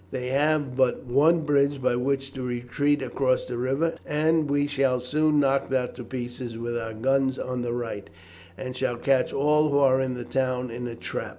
They 0.09 0.29
have 0.29 0.75
but 0.75 1.03
one 1.05 1.41
bridge 1.41 1.79
by 1.79 1.95
which 1.95 2.33
to 2.33 2.41
retreat 2.41 3.03
across 3.03 3.45
the 3.45 3.59
river, 3.59 3.97
and 4.03 4.49
we 4.49 4.65
shall 4.65 4.99
soon 4.99 5.39
knock 5.39 5.69
that 5.69 5.93
to 5.93 6.03
pieces 6.03 6.57
with 6.57 6.75
our 6.75 6.95
guns 6.95 7.37
on 7.37 7.61
the 7.61 7.73
right, 7.73 8.09
and 8.57 8.75
shall 8.75 8.97
catch 8.97 9.31
all 9.31 9.69
who 9.69 9.77
are 9.77 10.01
in 10.01 10.15
the 10.15 10.25
town 10.25 10.71
in 10.71 10.87
a 10.87 10.95
trap." 10.95 11.29